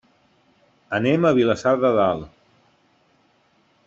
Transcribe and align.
Anem 0.99 1.27
a 1.29 1.33
Vilassar 1.39 1.73
de 1.83 1.91
Dalt. 1.99 2.27